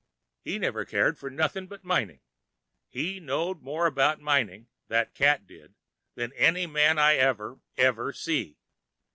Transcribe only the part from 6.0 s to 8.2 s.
than any man I ever, ever